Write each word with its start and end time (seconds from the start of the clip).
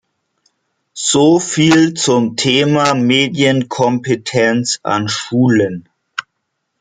So 0.97 1.37
viel 1.39 1.93
zum 1.93 2.35
Thema 2.35 2.95
Medienkompetenz 2.95 4.79
an 4.81 5.07
Schulen. 5.07 5.89